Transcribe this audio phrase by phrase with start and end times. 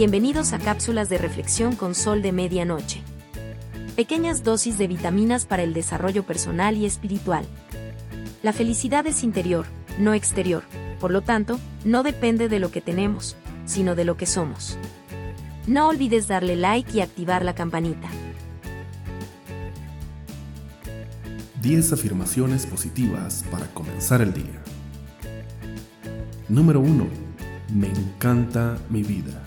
[0.00, 3.02] Bienvenidos a cápsulas de reflexión con sol de medianoche.
[3.96, 7.44] Pequeñas dosis de vitaminas para el desarrollo personal y espiritual.
[8.42, 9.66] La felicidad es interior,
[9.98, 10.62] no exterior,
[11.00, 13.36] por lo tanto, no depende de lo que tenemos,
[13.66, 14.78] sino de lo que somos.
[15.66, 18.08] No olvides darle like y activar la campanita.
[21.60, 24.62] 10 afirmaciones positivas para comenzar el día.
[26.48, 27.30] Número 1
[27.74, 29.46] me encanta mi vida.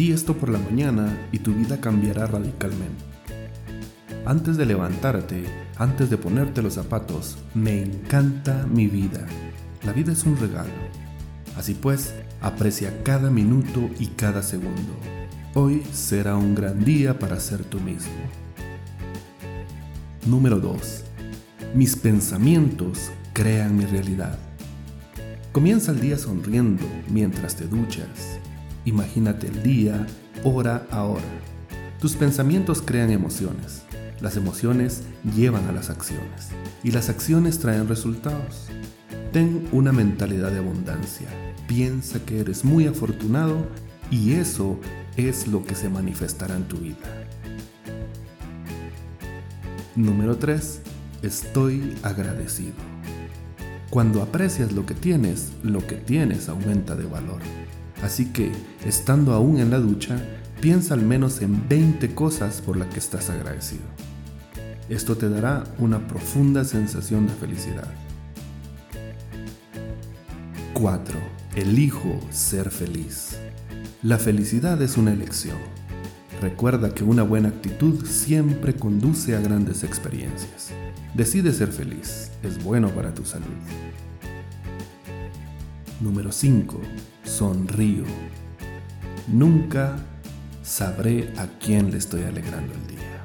[0.00, 3.04] Di esto por la mañana y tu vida cambiará radicalmente.
[4.24, 5.44] Antes de levantarte,
[5.76, 9.26] antes de ponerte los zapatos, me encanta mi vida.
[9.82, 10.72] La vida es un regalo.
[11.54, 14.94] Así pues, aprecia cada minuto y cada segundo.
[15.52, 18.22] Hoy será un gran día para ser tú mismo.
[20.24, 21.04] Número 2.
[21.74, 24.38] Mis pensamientos crean mi realidad.
[25.52, 28.40] Comienza el día sonriendo mientras te duchas.
[28.84, 30.06] Imagínate el día,
[30.42, 31.22] hora a hora.
[32.00, 33.82] Tus pensamientos crean emociones.
[34.20, 35.02] Las emociones
[35.36, 36.48] llevan a las acciones.
[36.82, 38.68] Y las acciones traen resultados.
[39.32, 41.28] Ten una mentalidad de abundancia.
[41.66, 43.66] Piensa que eres muy afortunado
[44.10, 44.78] y eso
[45.16, 46.96] es lo que se manifestará en tu vida.
[49.94, 50.80] Número 3.
[51.22, 52.74] Estoy agradecido.
[53.90, 57.42] Cuando aprecias lo que tienes, lo que tienes aumenta de valor.
[58.02, 58.52] Así que,
[58.84, 60.18] estando aún en la ducha,
[60.60, 63.82] piensa al menos en 20 cosas por las que estás agradecido.
[64.88, 67.88] Esto te dará una profunda sensación de felicidad.
[70.74, 71.18] 4.
[71.56, 73.36] Elijo ser feliz.
[74.02, 75.58] La felicidad es una elección.
[76.40, 80.70] Recuerda que una buena actitud siempre conduce a grandes experiencias.
[81.14, 83.46] Decide ser feliz, es bueno para tu salud.
[86.00, 86.80] Número 5.
[87.40, 88.04] Sonrío.
[89.26, 89.96] Nunca
[90.62, 93.24] sabré a quién le estoy alegrando el día.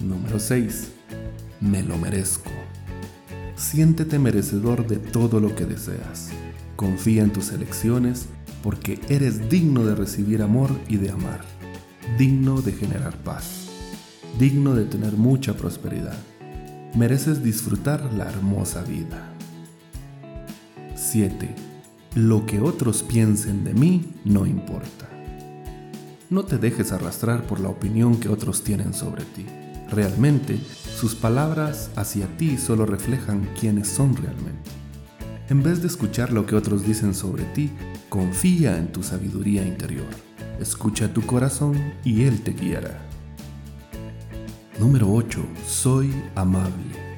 [0.00, 0.90] Número 6.
[1.60, 2.50] Me lo merezco.
[3.54, 6.30] Siéntete merecedor de todo lo que deseas.
[6.74, 8.26] Confía en tus elecciones
[8.64, 11.42] porque eres digno de recibir amor y de amar,
[12.18, 13.68] digno de generar paz
[14.38, 16.16] digno de tener mucha prosperidad.
[16.96, 19.34] Mereces disfrutar la hermosa vida.
[20.96, 21.69] 7.
[22.16, 25.08] Lo que otros piensen de mí no importa.
[26.28, 29.46] No te dejes arrastrar por la opinión que otros tienen sobre ti.
[29.88, 30.58] Realmente,
[30.96, 34.70] sus palabras hacia ti solo reflejan quiénes son realmente.
[35.48, 37.70] En vez de escuchar lo que otros dicen sobre ti,
[38.08, 40.10] confía en tu sabiduría interior.
[40.58, 43.06] Escucha tu corazón y él te guiará.
[44.80, 45.40] Número 8.
[45.64, 47.09] Soy amable.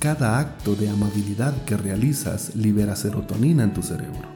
[0.00, 4.30] Cada acto de amabilidad que realizas libera serotonina en tu cerebro.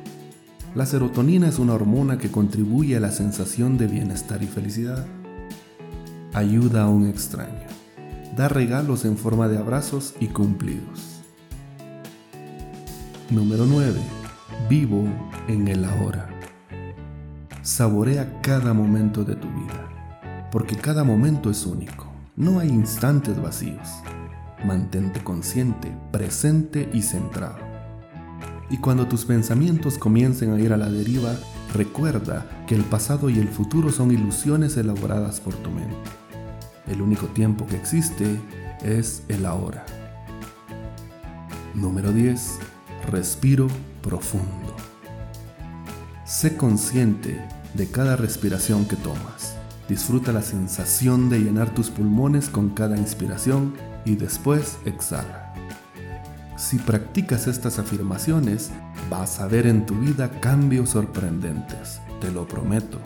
[0.75, 5.07] La serotonina es una hormona que contribuye a la sensación de bienestar y felicidad.
[6.35, 7.67] Ayuda a un extraño.
[8.37, 11.23] Da regalos en forma de abrazos y cumplidos.
[13.31, 13.99] Número 9.
[14.69, 15.07] Vivo
[15.49, 16.29] en el ahora.
[17.63, 19.89] Saborea cada momento de tu vida,
[20.53, 22.13] porque cada momento es único.
[22.37, 23.89] No hay instantes vacíos.
[24.65, 27.59] Mantente consciente, presente y centrado.
[28.71, 31.37] Y cuando tus pensamientos comiencen a ir a la deriva,
[31.75, 35.95] recuerda que el pasado y el futuro son ilusiones elaboradas por tu mente.
[36.87, 38.41] El único tiempo que existe
[38.83, 39.85] es el ahora.
[41.75, 42.59] Número 10.
[43.11, 43.69] Respiro
[44.03, 44.75] profundo.
[46.25, 49.57] Sé consciente de cada respiración que tomas.
[49.89, 53.75] Disfruta la sensación de llenar tus pulmones con cada inspiración
[54.05, 55.53] y después exhala.
[56.57, 58.71] Si practicas estas afirmaciones,
[59.11, 62.99] vas a ver en tu vida cambios sorprendentes, te lo prometo.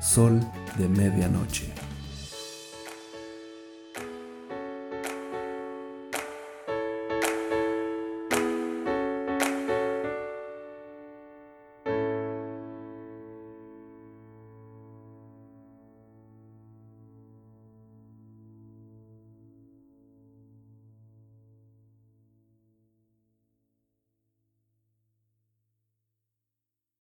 [0.00, 0.40] Sol
[0.78, 1.79] de medianoche.